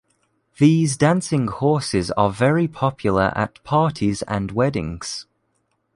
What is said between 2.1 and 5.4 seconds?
are very popular at parties and weddings.